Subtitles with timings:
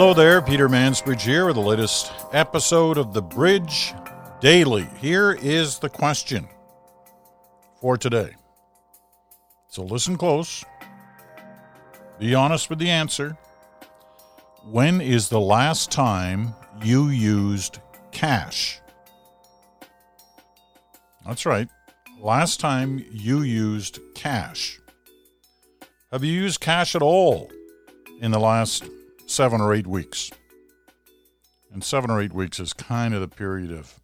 [0.00, 3.92] Hello there, Peter Mansbridge here with the latest episode of The Bridge
[4.40, 4.88] Daily.
[4.98, 6.48] Here is the question
[7.82, 8.34] for today.
[9.68, 10.64] So listen close.
[12.18, 13.36] Be honest with the answer.
[14.64, 17.80] When is the last time you used
[18.10, 18.80] cash?
[21.26, 21.68] That's right.
[22.18, 24.80] Last time you used cash.
[26.10, 27.50] Have you used cash at all
[28.22, 28.84] in the last
[29.30, 30.30] seven or eight weeks?
[31.72, 34.00] And seven or eight weeks is kind of the period of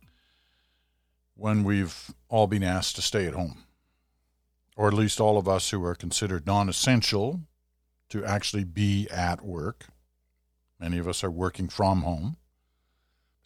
[1.34, 3.64] when we've all been asked to stay at home,
[4.76, 7.40] or at least all of us who are considered non essential
[8.08, 9.86] to actually be at work.
[10.78, 12.36] Many of us are working from home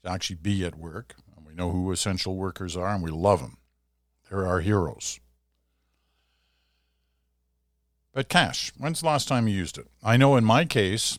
[0.03, 1.15] to actually be at work.
[1.35, 3.57] And we know who essential workers are, and we love them.
[4.29, 5.19] They're our heroes.
[8.13, 9.87] But cash, when's the last time you used it?
[10.03, 11.19] I know in my case,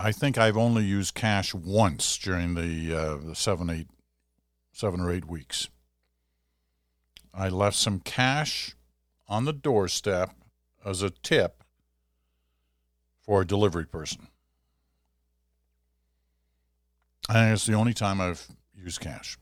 [0.00, 3.88] I think I've only used cash once during the, uh, the seven, eight,
[4.72, 5.68] seven or eight weeks.
[7.34, 8.76] I left some cash
[9.26, 10.30] on the doorstep
[10.84, 11.64] as a tip
[13.20, 14.28] for a delivery person.
[17.28, 19.36] And it's the only time I've used cash.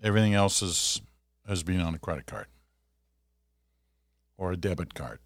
[0.00, 1.02] Everything else is,
[1.48, 2.46] has been on a credit card
[4.38, 5.18] or a debit card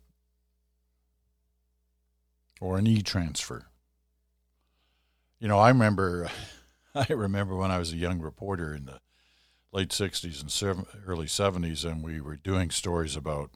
[2.61, 3.67] or an e-transfer.
[5.39, 6.31] You know, I remember
[6.95, 9.01] I remember when I was a young reporter in the
[9.73, 13.51] late 60s and early 70s and we were doing stories about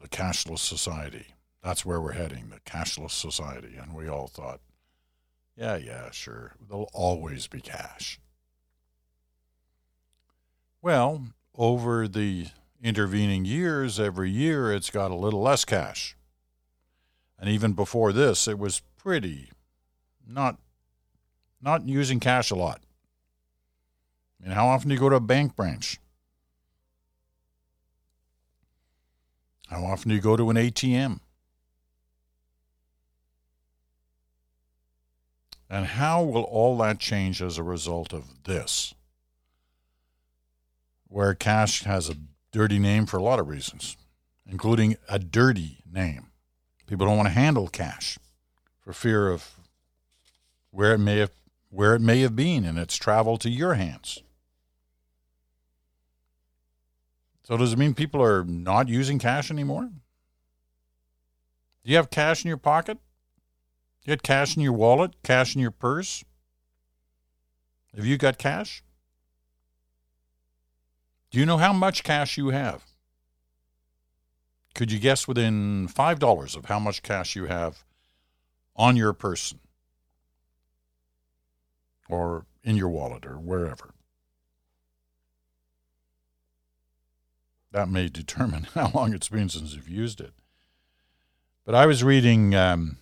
[0.00, 1.34] the cashless society.
[1.62, 4.60] That's where we're heading, the cashless society, and we all thought,
[5.56, 6.52] yeah, yeah, sure.
[6.68, 8.20] There'll always be cash.
[10.80, 11.24] Well,
[11.56, 12.46] over the
[12.80, 16.16] intervening years, every year it's got a little less cash.
[17.38, 19.50] And even before this, it was pretty
[20.26, 20.58] not
[21.60, 22.80] not using cash a lot.
[24.40, 25.98] I mean, how often do you go to a bank branch?
[29.68, 31.20] How often do you go to an ATM?
[35.68, 38.94] And how will all that change as a result of this?
[41.08, 42.16] Where cash has a
[42.52, 43.96] dirty name for a lot of reasons,
[44.48, 46.28] including a dirty name.
[46.86, 48.18] People don't want to handle cash
[48.80, 49.50] for fear of
[50.70, 51.32] where it may have
[51.70, 54.22] where it may have been and its travel to your hands.
[57.42, 59.90] So does it mean people are not using cash anymore?
[61.84, 62.98] Do you have cash in your pocket?
[64.04, 66.24] You got cash in your wallet, cash in your purse?
[67.94, 68.82] Have you got cash?
[71.30, 72.85] Do you know how much cash you have?
[74.76, 77.82] Could you guess within $5 of how much cash you have
[78.76, 79.58] on your person
[82.10, 83.94] or in your wallet or wherever?
[87.72, 90.34] That may determine how long it's been since you've used it.
[91.64, 92.98] But I was reading, um,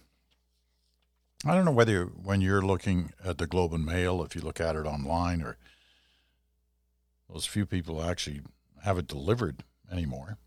[1.44, 4.60] I don't know whether when you're looking at the Globe and Mail, if you look
[4.60, 5.56] at it online or
[7.28, 8.42] those few people actually
[8.84, 10.38] have it delivered anymore.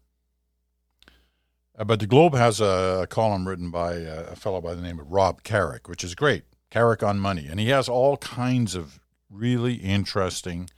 [1.77, 4.81] Uh, but the Globe has a, a column written by a, a, fellow by the
[4.81, 6.43] name of Rob Carrick, which is great.
[6.71, 7.47] Carrick on money.
[7.47, 8.99] And he has all kinds of
[9.29, 10.69] really interesting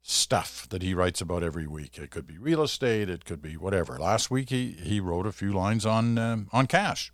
[0.00, 1.98] stuff that he writes about every week.
[1.98, 3.98] It could be real estate, it could be whatever.
[3.98, 7.12] Last week he, he wrote a few lines on um, on cash.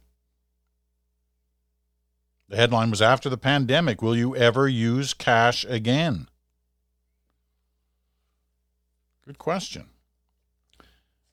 [2.49, 6.29] The headline was after the pandemic, will you ever use cash again?
[9.25, 9.89] Good question.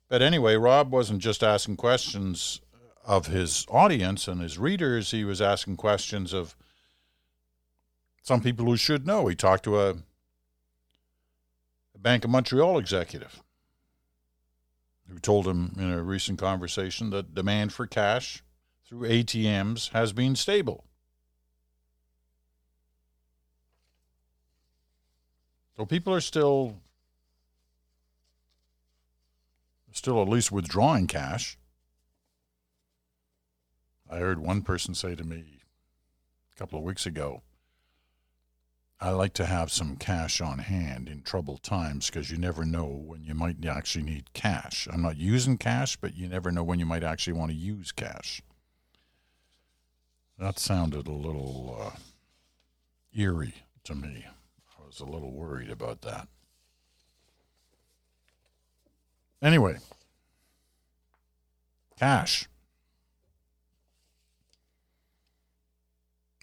[0.09, 2.61] But anyway, Rob wasn't just asking questions
[3.05, 6.55] of his audience and his readers, he was asking questions of
[8.21, 9.27] some people who should know.
[9.27, 9.95] He talked to a, a
[11.99, 13.41] Bank of Montreal executive
[15.07, 18.43] who told him in a recent conversation that demand for cash
[18.85, 20.83] through ATMs has been stable.
[25.77, 26.77] So people are still
[29.99, 31.57] still at least withdrawing cash.
[34.09, 35.59] I heard one person say to me
[36.53, 37.41] a couple of weeks ago,
[39.01, 42.85] I like to have some cash on hand in troubled times because you never know
[42.85, 44.87] when you might actually need cash.
[44.89, 47.91] I'm not using cash, but you never know when you might actually want to use
[47.91, 48.41] cash.
[50.37, 51.97] That sounded a little uh,
[53.13, 54.25] eerie to me.
[54.25, 56.29] I was a little worried about that.
[59.41, 59.77] Anyway,
[61.97, 62.47] cash.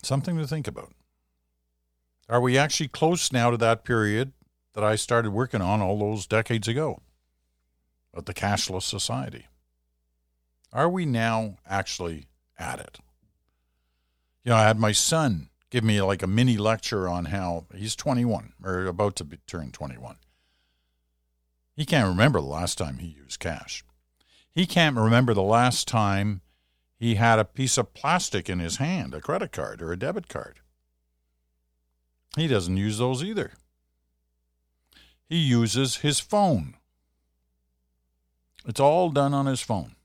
[0.03, 0.93] Something to think about.
[2.29, 4.33] Are we actually close now to that period
[4.75, 7.01] that I started working on all those decades ago
[8.15, 9.47] of the cashless society?
[10.73, 12.27] Are we now actually
[12.59, 12.99] at it?
[14.45, 17.97] You know, I had my son give me like a mini lecture on how he's
[17.97, 20.17] 21 or about to be, turn 21
[21.77, 23.85] he can't remember the last time he used cash.
[24.51, 26.41] He can't remember the last time
[26.99, 30.29] he had a piece of plastic in his hand, a credit card or a debit
[30.29, 30.61] card.
[32.35, 33.53] He doesn't use those either.
[35.29, 36.77] He uses his phone.
[38.65, 39.97] It's all done on his phone.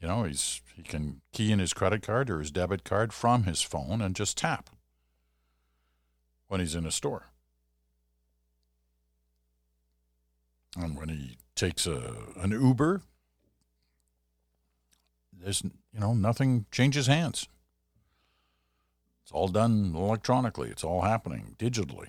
[0.00, 3.44] You know, he's he can key in his credit card or his debit card from
[3.44, 4.68] his phone and just tap
[6.48, 7.30] when he's in a store.
[10.76, 13.02] And when he takes a an Uber,
[15.32, 17.48] there's you know nothing changes hands.
[19.22, 20.68] It's all done electronically.
[20.68, 22.08] It's all happening digitally.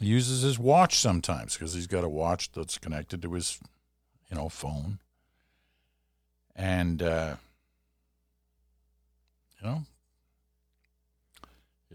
[0.00, 3.58] He uses his watch sometimes because he's got a watch that's connected to his,
[4.30, 5.00] you know, phone.
[6.54, 7.36] And uh,
[9.60, 9.82] you know,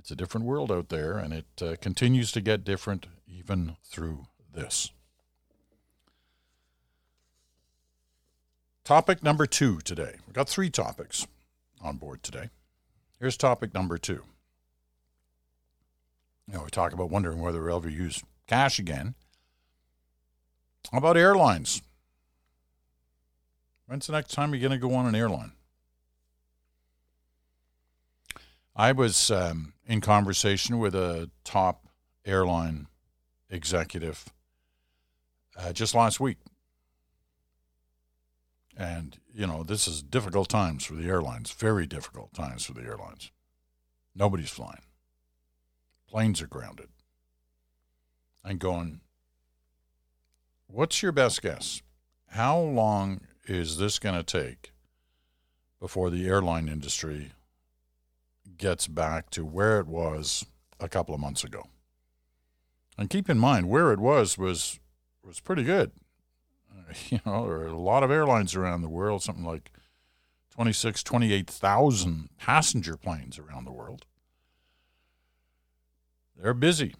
[0.03, 4.25] it's a different world out there, and it uh, continues to get different even through
[4.53, 4.91] this.
[8.83, 10.15] Topic number two today.
[10.27, 11.25] We've got three topics
[11.81, 12.49] on board today.
[13.17, 14.23] Here's topic number two.
[16.49, 19.15] You know, we talk about wondering whether we'll ever use cash again.
[20.91, 21.81] How about airlines?
[23.85, 25.53] When's the next time you're going to go on an airline?
[28.75, 31.87] I was um, in conversation with a top
[32.25, 32.87] airline
[33.49, 34.25] executive
[35.57, 36.37] uh, just last week.
[38.75, 42.81] And, you know, this is difficult times for the airlines, very difficult times for the
[42.81, 43.31] airlines.
[44.15, 44.81] Nobody's flying.
[46.09, 46.89] Planes are grounded.
[48.43, 49.01] And going,
[50.67, 51.81] what's your best guess?
[52.29, 54.71] How long is this going to take
[55.79, 57.31] before the airline industry
[58.57, 60.45] gets back to where it was
[60.79, 61.67] a couple of months ago.
[62.97, 64.79] And keep in mind, where it was was
[65.23, 65.91] was pretty good.
[66.71, 69.71] Uh, you know, there are a lot of airlines around the world, something like
[70.51, 74.05] 26, 28,000 passenger planes around the world.
[76.39, 76.95] They're busy.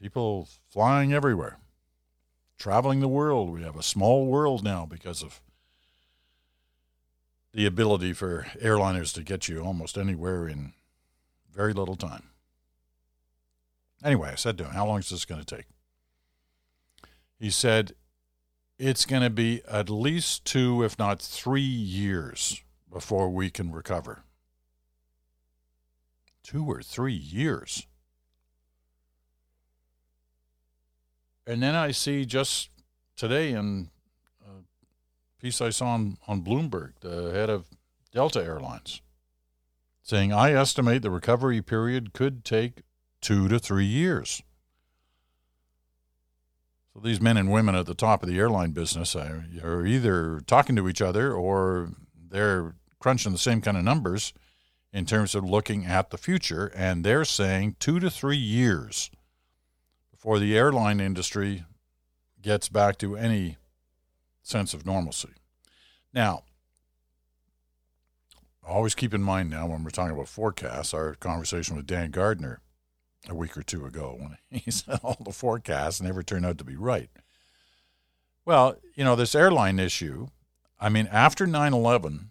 [0.00, 1.58] People flying everywhere,
[2.58, 3.50] traveling the world.
[3.50, 5.40] We have a small world now because of
[7.54, 10.72] the ability for airliners to get you almost anywhere in
[11.52, 12.30] very little time.
[14.02, 15.66] Anyway, I said to him, How long is this going to take?
[17.38, 17.92] He said,
[18.76, 22.60] It's going to be at least two, if not three years
[22.92, 24.24] before we can recover.
[26.42, 27.86] Two or three years.
[31.46, 32.68] And then I see just
[33.16, 33.90] today in
[35.44, 37.66] piece I saw on, on Bloomberg, the head of
[38.14, 39.02] Delta Airlines,
[40.02, 42.80] saying, I estimate the recovery period could take
[43.20, 44.42] two to three years.
[46.94, 50.40] So these men and women at the top of the airline business are, are either
[50.46, 51.90] talking to each other or
[52.30, 54.32] they're crunching the same kind of numbers
[54.94, 56.72] in terms of looking at the future.
[56.74, 59.10] And they're saying two to three years
[60.10, 61.66] before the airline industry
[62.40, 63.58] gets back to any
[64.44, 65.30] sense of normalcy.
[66.12, 66.44] Now,
[68.66, 72.60] always keep in mind now when we're talking about forecasts, our conversation with Dan Gardner
[73.28, 76.64] a week or two ago when he said all the forecasts never turn out to
[76.64, 77.10] be right.
[78.44, 80.28] Well, you know, this airline issue,
[80.78, 82.30] I mean, after 9 11,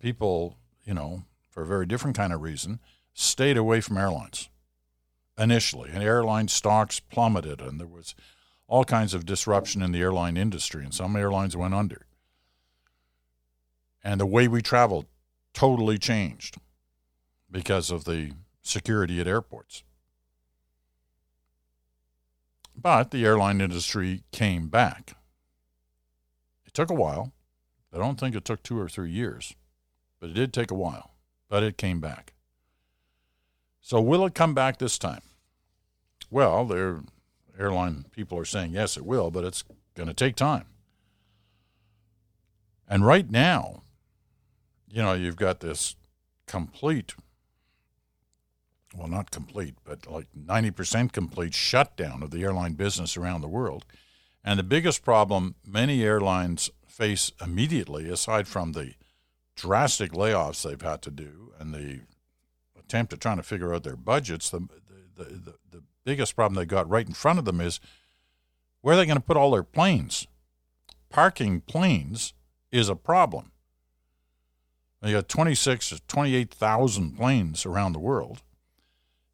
[0.00, 2.80] people, you know, for a very different kind of reason,
[3.12, 4.48] stayed away from airlines
[5.36, 8.14] initially, and airline stocks plummeted, and there was
[8.70, 12.06] all kinds of disruption in the airline industry, and some airlines went under.
[14.04, 15.06] And the way we traveled
[15.52, 16.56] totally changed
[17.50, 18.30] because of the
[18.62, 19.82] security at airports.
[22.76, 25.16] But the airline industry came back.
[26.64, 27.32] It took a while.
[27.92, 29.56] I don't think it took two or three years,
[30.20, 31.10] but it did take a while.
[31.48, 32.34] But it came back.
[33.80, 35.22] So will it come back this time?
[36.30, 37.00] Well, there
[37.60, 39.62] airline people are saying yes, it will, but it's
[39.94, 40.64] going to take time.
[42.88, 43.82] And right now,
[44.88, 45.94] you know, you've got this
[46.46, 47.14] complete,
[48.96, 53.84] well, not complete, but like 90% complete shutdown of the airline business around the world.
[54.42, 58.94] And the biggest problem many airlines face immediately, aside from the
[59.54, 62.00] drastic layoffs they've had to do and the
[62.78, 64.66] attempt at trying to figure out their budgets, the,
[65.16, 67.78] the, the, the biggest problem they got right in front of them is
[68.80, 70.26] where are they going to put all their planes?
[71.08, 72.34] Parking planes
[72.72, 73.52] is a problem.
[75.04, 78.42] You got 26 or 28,000 planes around the world.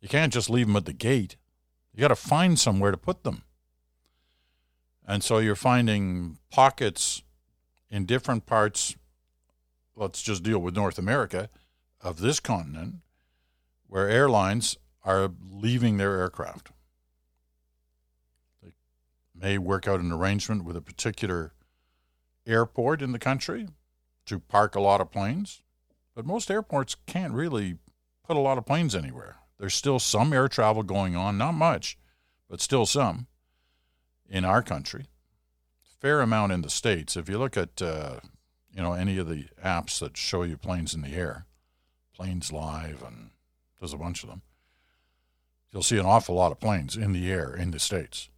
[0.03, 1.37] You can't just leave them at the gate.
[1.95, 3.43] You got to find somewhere to put them.
[5.09, 7.23] And so you're finding pockets
[7.91, 8.97] in different parts,
[9.95, 11.49] let's just deal with North America,
[12.03, 12.97] of this continent,
[13.87, 16.71] where airlines are leaving their aircraft.
[18.63, 18.73] They
[19.35, 21.53] may work out an arrangement with a particular
[22.47, 23.69] airport in the country
[24.27, 25.63] to park a lot of planes,
[26.15, 27.79] but most airports can't really
[28.27, 29.37] put a lot of planes anywhere.
[29.59, 31.97] There's still some air travel going on, not much,
[32.51, 33.29] but still some
[34.29, 35.07] in our country.
[36.01, 37.17] Fair amount in the states.
[37.17, 38.21] If you look at uh,
[38.71, 41.47] you know any of the apps that show you planes in the air,
[42.13, 43.31] Planes Live, and
[43.79, 44.43] there's a bunch of them.
[45.77, 48.31] You'll see an awful lot of planes in the air in the states.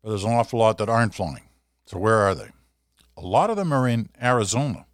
[0.00, 1.48] But there's an awful lot that aren't flying.
[1.86, 2.50] So where are they?
[3.16, 4.86] A lot of them are in Arizona.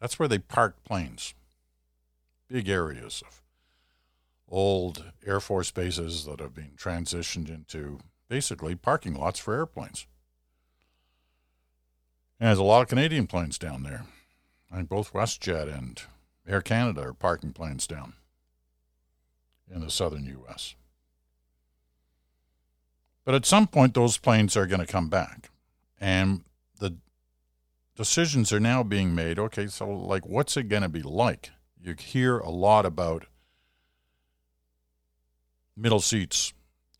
[0.00, 1.34] That's where they park planes.
[2.48, 3.42] Big areas of
[4.48, 10.06] old Air Force bases that have been transitioned into basically parking lots for airplanes.
[12.38, 14.04] And there's a lot of Canadian planes down there.
[14.70, 16.00] I think both WestJet and
[16.46, 18.12] Air Canada are parking planes down
[19.72, 20.74] in the southern U.S.
[23.24, 25.50] But at some point, those planes are going to come back.
[26.00, 26.44] And
[26.78, 26.96] the
[27.96, 31.50] decisions are now being made okay, so like, what's it going to be like?
[31.80, 33.26] You hear a lot about
[35.76, 36.52] middle seats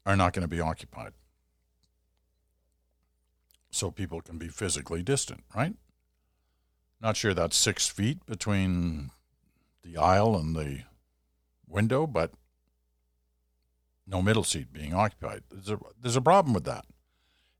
[0.06, 1.12] are not going to be occupied.
[3.70, 5.74] So people can be physically distant, right?
[7.00, 9.10] Not sure that's six feet between
[9.82, 10.82] the aisle and the
[11.66, 12.32] window, but
[14.12, 15.42] no middle seat being occupied.
[15.50, 16.84] There's a, there's a problem with that.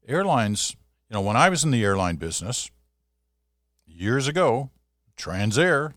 [0.07, 0.75] Airlines,
[1.09, 2.69] you know, when I was in the airline business
[3.87, 4.69] years ago,
[5.17, 5.93] Transair,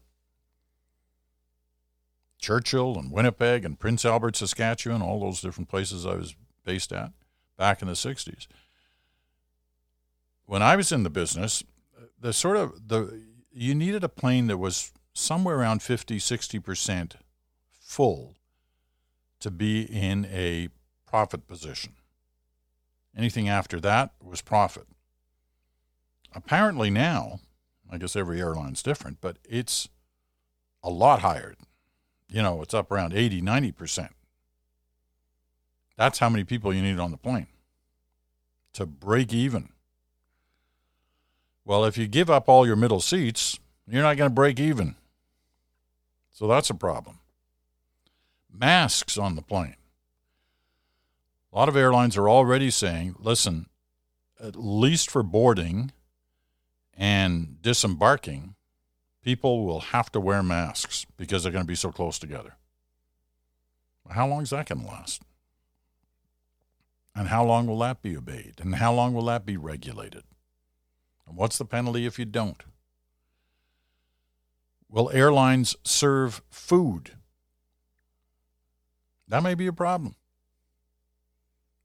[2.39, 6.35] Churchill and Winnipeg and Prince Albert, Saskatchewan, all those different places I was
[6.65, 7.13] based at
[7.59, 8.47] back in the 60s.
[10.47, 11.65] When I was in the business,
[12.19, 13.21] the sort of the
[13.53, 17.15] you needed a plane that was somewhere around 50, 60%
[17.81, 18.35] full
[19.47, 20.69] to be in a
[21.07, 21.93] profit position.
[23.17, 24.89] Anything after that was profit.
[26.35, 27.39] Apparently now,
[27.89, 29.89] I guess every airline's different, but it's
[30.83, 31.55] a lot higher.
[32.29, 34.09] You know, it's up around 80, 90%.
[35.97, 37.47] That's how many people you need on the plane
[38.73, 39.69] to break even.
[41.65, 44.97] Well, if you give up all your middle seats, you're not going to break even.
[46.33, 47.21] So that's a problem
[48.59, 49.77] masks on the plane.
[51.53, 53.67] A lot of airlines are already saying, listen,
[54.41, 55.93] at least for boarding
[56.97, 58.55] and disembarking,
[59.23, 62.57] people will have to wear masks because they're going to be so close together.
[64.11, 65.23] How long is that going to last?
[67.15, 68.57] And how long will that be obeyed?
[68.61, 70.25] And how long will that be regulated?
[71.27, 72.63] And what's the penalty if you don't?
[74.89, 77.13] Will airlines serve food
[79.29, 80.15] that may be a problem.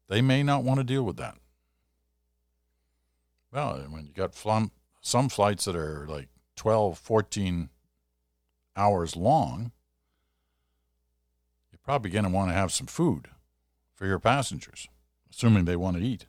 [0.07, 1.37] They may not want to deal with that.
[3.51, 4.71] Well, when you got flum,
[5.01, 7.69] some flights that are like 12, 14
[8.75, 9.71] hours long,
[11.71, 13.29] you're probably going to want to have some food
[13.93, 14.87] for your passengers,
[15.29, 16.25] assuming they want to eat.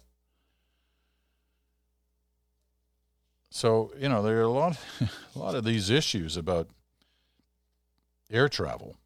[3.50, 4.78] So, you know, there are a lot,
[5.37, 6.69] a lot of these issues about
[8.31, 8.97] air travel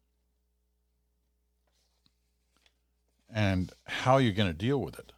[3.37, 5.11] and how you're going to deal with it.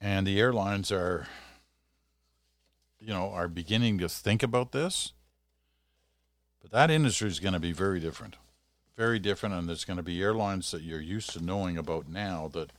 [0.00, 1.28] And the airlines are,
[2.98, 5.12] you know, are beginning to think about this.
[6.60, 8.34] But that industry is going to be very different.
[8.96, 9.54] Very different.
[9.54, 12.72] And there's going to be airlines that you're used to knowing about now that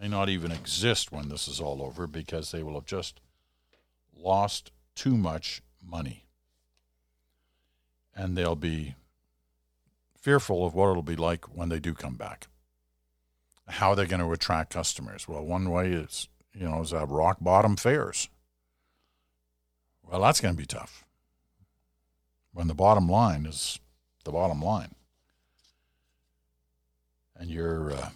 [0.00, 3.18] may not even exist when this is all over because they will have just
[4.16, 6.26] lost too much money.
[8.14, 8.94] And they'll be
[10.20, 12.48] fearful of what it'll be like when they do come back.
[13.68, 15.28] How they're going to attract customers.
[15.28, 18.28] Well, one way is, you know, is have rock bottom fares.
[20.02, 21.04] Well, that's going to be tough
[22.52, 23.78] when the bottom line is
[24.24, 24.94] the bottom line.
[27.40, 28.10] and you're uh,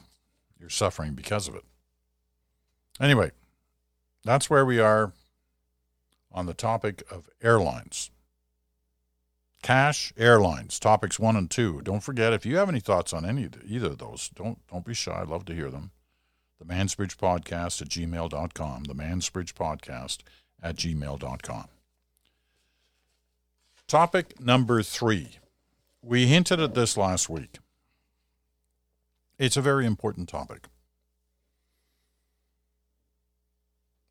[0.60, 1.64] you're suffering because of it.
[3.00, 3.32] Anyway,
[4.24, 5.12] that's where we are
[6.30, 8.10] on the topic of airlines.
[9.64, 11.80] Cash, airlines, topics one and two.
[11.80, 14.92] Don't forget, if you have any thoughts on any either of those, don't don't be
[14.92, 15.22] shy.
[15.22, 15.90] I'd love to hear them.
[16.58, 18.84] The Mansbridge Podcast at gmail.com.
[18.84, 20.18] The Mansbridge Podcast
[20.62, 21.64] at gmail.com.
[23.88, 25.38] Topic number three.
[26.02, 27.56] We hinted at this last week.
[29.38, 30.66] It's a very important topic.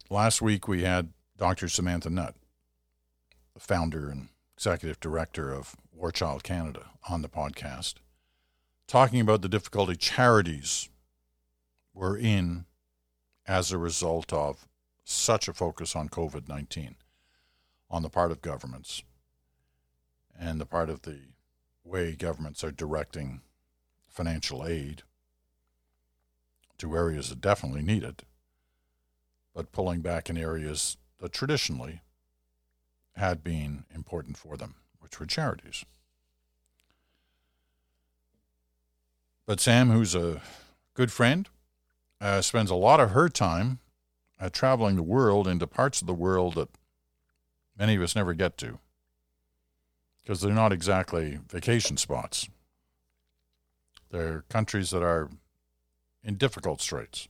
[0.10, 1.70] Last week we had Dr.
[1.70, 2.34] Samantha Nutt,
[3.54, 4.30] the founder and
[4.64, 7.96] executive director of War Child Canada, on the podcast,
[8.88, 10.88] talking about the difficulty charities
[11.94, 12.64] were in
[13.46, 14.66] as a result of
[15.04, 16.96] such a focus on COVID 19
[17.90, 19.04] on the part of governments
[20.40, 21.20] and the part of the
[21.84, 23.42] way governments are directing
[24.08, 25.04] financial aid
[26.78, 28.24] to areas that definitely need it,
[29.54, 32.00] but pulling back in areas that traditionally
[33.16, 35.86] had been important for them, which were charities.
[39.46, 40.42] But Sam, who's a
[40.94, 41.50] good friend,
[42.22, 43.80] uh, spends a lot of her time
[44.40, 46.70] uh, traveling the world into parts of the world that
[47.78, 48.80] many of us never get to
[50.22, 52.48] because they're not exactly vacation spots.
[54.10, 55.30] They're countries that are
[56.24, 57.28] in difficult straits.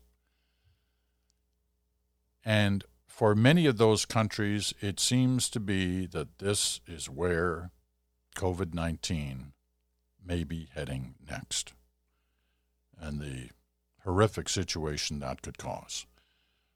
[2.45, 7.69] And for many of those countries, it seems to be that this is where
[8.35, 9.53] COVID 19
[10.25, 11.73] may be heading next
[12.99, 13.49] and the
[14.03, 16.07] horrific situation that could cause.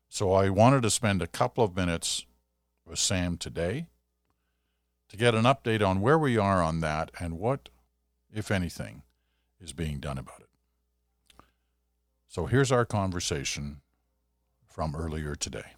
[0.09, 2.27] So I wanted to spend a couple of minutes
[2.85, 3.87] with Sam today
[5.09, 7.69] to get an update on where we are on that and what,
[8.31, 9.01] if anything,
[9.59, 11.43] is being done about it.
[12.27, 13.81] So here's our conversation
[14.67, 15.76] from earlier today.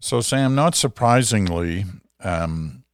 [0.00, 1.84] So, Sam, not surprisingly,
[2.24, 2.84] um,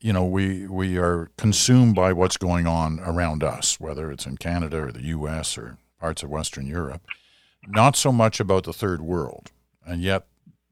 [0.00, 4.36] you know, we we are consumed by what's going on around us, whether it's in
[4.36, 5.58] Canada or the U.S.
[5.58, 7.02] or parts of Western Europe.
[7.66, 9.50] Not so much about the third world,
[9.84, 10.26] and yet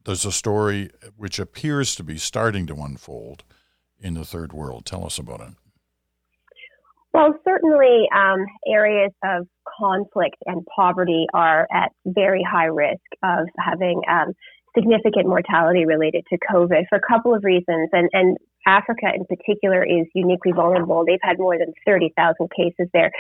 [0.05, 3.43] there's a story which appears to be starting to unfold
[4.01, 4.87] in the third world.
[4.87, 5.55] Tell us about it.
[7.13, 14.03] Well, certainly um, areas of conflict and poverty are at very high risk of having
[14.09, 14.35] um,
[14.79, 17.91] significant mortality related to COVID for a couple of reasons.
[17.93, 18.37] And, and
[18.67, 21.05] Africa in particular is uniquely vulnerable.
[21.05, 23.11] They've had more than 30,000 cases there.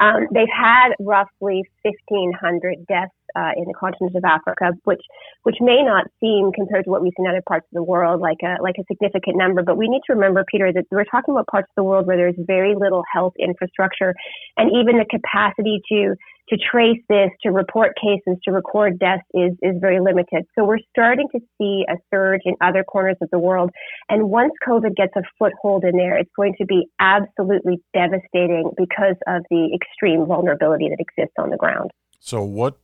[0.00, 5.02] Um, they've had roughly 1,500 deaths uh, in the continent of Africa, which
[5.42, 8.20] which may not seem compared to what we see in other parts of the world
[8.20, 9.62] like a like a significant number.
[9.62, 12.16] But we need to remember, Peter, that we're talking about parts of the world where
[12.16, 14.14] there's very little health infrastructure,
[14.56, 16.16] and even the capacity to
[16.48, 20.44] to trace this, to report cases, to record deaths is, is very limited.
[20.56, 23.70] So we're starting to see a surge in other corners of the world.
[24.08, 29.16] And once COVID gets a foothold in there, it's going to be absolutely devastating because
[29.26, 31.90] of the extreme vulnerability that exists on the ground.
[32.20, 32.78] So what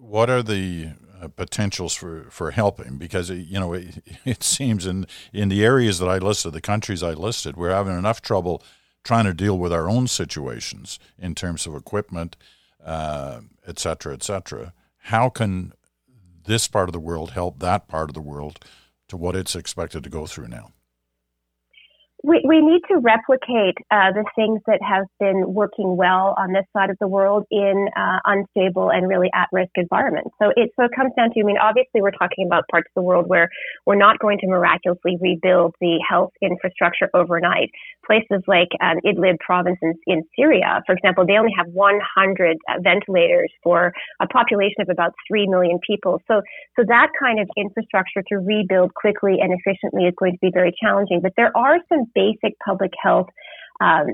[0.00, 2.96] what are the uh, potentials for, for helping?
[2.96, 7.02] Because you know it, it seems in in the areas that I listed, the countries
[7.02, 8.62] I listed, we're having enough trouble
[9.04, 12.36] trying to deal with our own situations in terms of equipment,
[12.86, 14.72] uh, et cetera, et cetera.
[14.98, 15.72] How can
[16.46, 18.64] this part of the world help that part of the world
[19.08, 20.70] to what it's expected to go through now?
[22.24, 26.64] We, we need to replicate uh, the things that have been working well on this
[26.72, 30.30] side of the world in uh, unstable and really at-risk environments.
[30.40, 32.94] So it so it comes down to, I mean, obviously we're talking about parts of
[32.94, 33.48] the world where
[33.84, 37.70] we're not going to miraculously rebuild the health infrastructure overnight.
[38.06, 42.72] Places like um, Idlib province in, in, Syria, for example, they only have 100 uh,
[42.82, 46.22] ventilators for a population of about 3 million people.
[46.28, 46.40] So,
[46.76, 50.72] so that kind of infrastructure to rebuild quickly and efficiently is going to be very
[50.80, 51.20] challenging.
[51.20, 53.28] But there are some basic public health
[53.80, 54.06] um,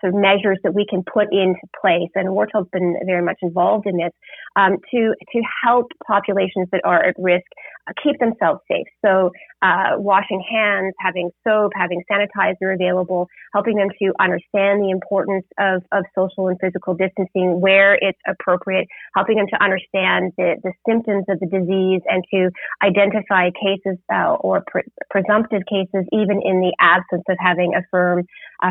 [0.00, 3.38] sort of measures that we can put into place, and War Child's been very much
[3.42, 4.12] involved in this
[4.56, 7.46] um, to to help populations that are at risk
[7.86, 8.86] uh, keep themselves safe.
[9.04, 9.30] So,
[9.60, 15.82] uh, washing hands, having soap, having sanitizer available, helping them to understand the importance of,
[15.92, 21.24] of social and physical distancing where it's appropriate, helping them to understand the, the symptoms
[21.28, 22.50] of the disease and to
[22.82, 28.24] identify cases uh, or pre- presumptive cases even in the absence of having a firm,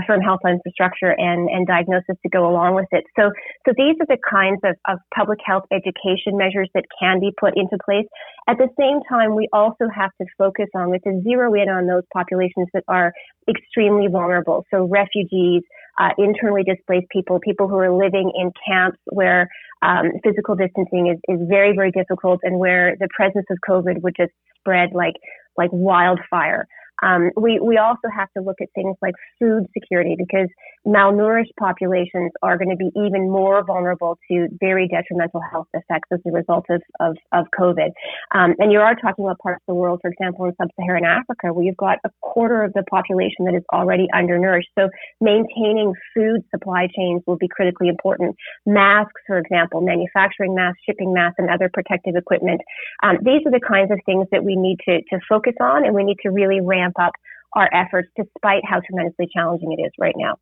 [0.08, 3.04] firm health infrastructure and, and diagnosis to go along with it.
[3.18, 3.32] So,
[3.66, 7.54] so these are the kinds of, of public health education measures that can be put
[7.56, 8.08] into place.
[8.52, 11.88] At the same time, we also have to focus on, with to zero in on
[11.88, 13.10] those populations that are
[13.48, 14.66] extremely vulnerable.
[14.72, 15.64] So refugees,
[16.02, 19.48] uh, internally displaced people, people who are living in camps where
[19.82, 24.16] um, physical distancing is, is very, very difficult and where the presence of COVID would
[24.18, 25.16] just spread like
[25.56, 26.68] like wildfire.
[27.04, 30.48] Um, we, we also have to look at things like food security because
[30.88, 36.20] malnourished populations are going to be even more vulnerable to very detrimental health effects as
[36.26, 37.92] a result of, of, of COVID.
[38.34, 41.54] Um, and you are talking about parts of the world, for example, in sub-Saharan Africa,
[41.54, 44.70] where you've got a quarter of the population that is already undernourished.
[44.78, 44.90] So
[45.20, 48.36] maintaining food supply chains will be critically important.
[48.66, 52.62] Masks, for example, manufacturing masks, shipping masks, and other protective equipment.
[53.04, 55.94] Um, these are the kinds of things that we need to, to focus on, and
[55.94, 57.14] we need to really ramp ramp up
[57.54, 60.38] our efforts despite how tremendously challenging it is right now.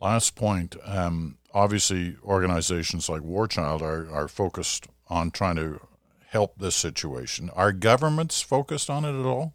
[0.00, 0.76] Last point.
[0.84, 5.80] Um, obviously, organizations like War Child are, are focused on trying to
[6.28, 7.50] help this situation.
[7.50, 9.54] Are governments focused on it at all?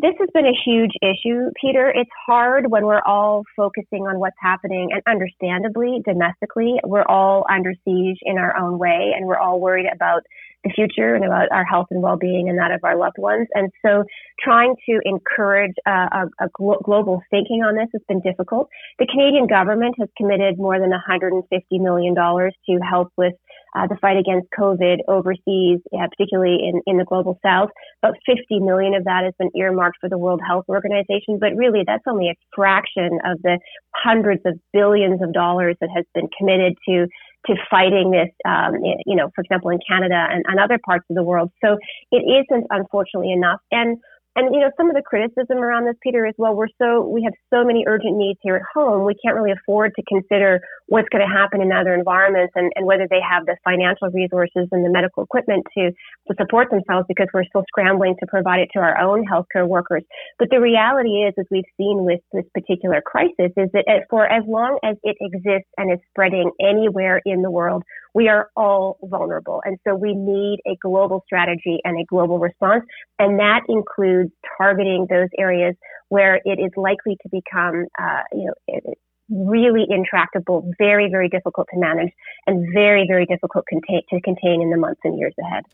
[0.00, 1.90] This has been a huge issue, Peter.
[1.92, 7.74] It's hard when we're all focusing on what's happening, and understandably, domestically, we're all under
[7.84, 10.22] siege in our own way, and we're all worried about
[10.64, 13.46] the future and about our health and well-being and that of our loved ones.
[13.54, 14.04] And so
[14.42, 16.08] trying to encourage uh,
[16.40, 18.68] a, a glo- global thinking on this has been difficult.
[18.98, 21.42] The Canadian government has committed more than $150
[21.72, 23.34] million to help with
[23.76, 27.70] uh, the fight against COVID overseas, yeah, particularly in, in the global south.
[28.02, 31.82] About 50 million of that has been earmarked for the World Health Organization, but really
[31.86, 33.58] that's only a fraction of the
[33.94, 37.06] hundreds of billions of dollars that has been committed to
[37.48, 41.16] to fighting this, um, you know, for example, in Canada and, and other parts of
[41.16, 41.50] the world.
[41.64, 41.76] So
[42.12, 43.60] it isn't, unfortunately, enough.
[43.72, 43.98] And
[44.38, 47.24] and you know, some of the criticism around this, Peter, is well, we're so we
[47.24, 51.08] have so many urgent needs here at home, we can't really afford to consider what's
[51.10, 54.86] going to happen in other environments and, and whether they have the financial resources and
[54.86, 58.78] the medical equipment to to support themselves because we're still scrambling to provide it to
[58.78, 60.04] our own healthcare workers.
[60.38, 64.44] But the reality is, as we've seen with this particular crisis, is that for as
[64.46, 67.82] long as it exists and is spreading anywhere in the world,
[68.14, 69.62] we are all vulnerable.
[69.64, 72.84] And so we need a global strategy and a global response.
[73.18, 75.74] And that includes targeting those areas
[76.08, 78.94] where it is likely to become, uh, you know,
[79.30, 82.12] really intractable, very, very difficult to manage,
[82.46, 85.64] and very, very difficult contain- to contain in the months and years ahead.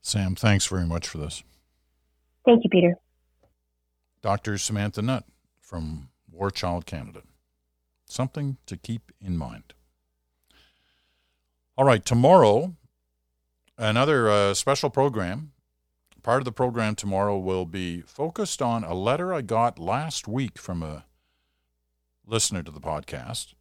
[0.00, 1.44] Sam, thanks very much for this.
[2.44, 2.96] Thank you, Peter.
[4.22, 4.56] Dr.
[4.56, 5.24] Samantha Nutt
[5.60, 7.22] from War Child Canada.
[8.06, 9.73] Something to keep in mind.
[11.76, 12.76] All right, tomorrow,
[13.76, 15.50] another uh, special program.
[16.22, 20.56] Part of the program tomorrow will be focused on a letter I got last week
[20.56, 21.04] from a
[22.24, 23.54] listener to the podcast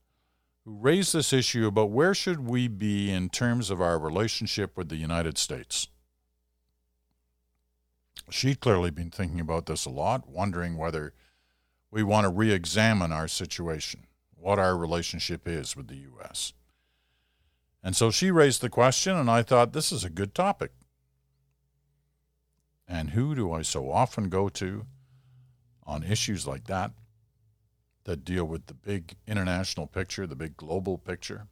[0.63, 4.89] who raised this issue about where should we be in terms of our relationship with
[4.89, 5.87] the United States.
[8.29, 11.13] She'd clearly been thinking about this a lot, wondering whether
[11.89, 16.53] we want to re examine our situation, what our relationship is with the U.S.
[17.83, 20.71] And so she raised the question, and I thought this is a good topic.
[22.87, 24.85] And who do I so often go to
[25.85, 26.91] on issues like that
[28.05, 31.47] that deal with the big international picture, the big global picture,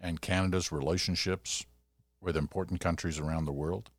[0.00, 1.66] and Canada's relationships
[2.20, 3.90] with important countries around the world?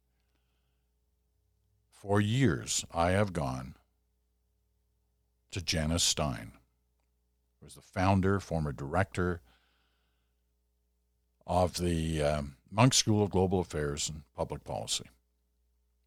[1.91, 3.76] For years, I have gone
[5.52, 6.54] to Janice Stein,
[7.60, 9.41] who is the founder, former director,
[11.47, 15.05] of the um, Munk School of Global Affairs and Public Policy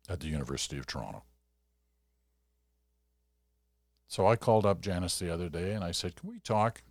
[0.09, 1.25] at the University of Toronto.
[4.07, 6.83] So I called up Janice the other day and I said, Can we talk?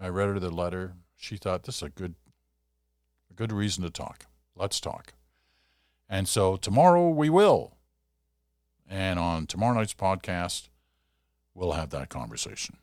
[0.00, 0.94] I read her the letter.
[1.16, 2.14] She thought this is a good
[3.30, 4.26] a good reason to talk.
[4.54, 5.14] Let's talk.
[6.08, 7.76] And so tomorrow we will.
[8.88, 10.68] And on tomorrow night's podcast,
[11.54, 12.78] we'll have that conversation.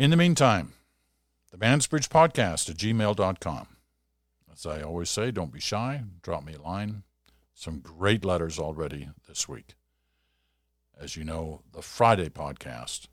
[0.00, 0.72] In the meantime,
[1.50, 3.66] the Mansbridge Podcast at gmail.com.
[4.50, 6.04] As I always say, don't be shy.
[6.22, 7.02] Drop me a line.
[7.52, 9.74] Some great letters already this week.
[10.98, 13.08] As you know, the Friday podcast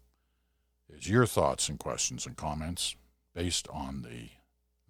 [0.88, 2.96] is your thoughts and questions and comments
[3.36, 4.30] based on the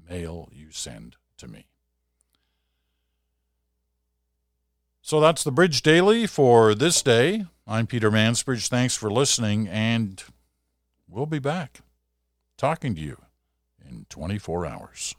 [0.07, 1.65] mail you send to me.
[5.01, 7.47] So that's the Bridge Daily for this day.
[7.65, 8.67] I'm Peter Mansbridge.
[8.67, 10.23] Thanks for listening, and
[11.09, 11.81] we'll be back
[12.57, 13.21] talking to you
[13.87, 15.15] in 24 hours.